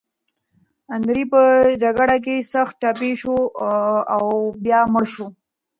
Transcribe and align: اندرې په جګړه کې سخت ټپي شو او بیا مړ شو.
اندرې 0.95 1.23
په 1.31 1.41
جګړه 1.83 2.17
کې 2.25 2.35
سخت 2.53 2.75
ټپي 2.81 3.11
شو 3.21 3.37
او 4.15 4.23
بیا 4.63 4.79
مړ 4.93 5.03
شو. 5.13 5.27